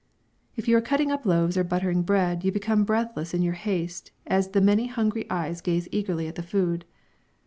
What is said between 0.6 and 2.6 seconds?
you are cutting up loaves or buttering bread you